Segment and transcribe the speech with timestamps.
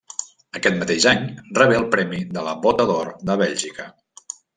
[0.59, 1.27] Aquest mateix any
[1.59, 3.87] rebé el premi de la Bota d'Or de Bèlgica.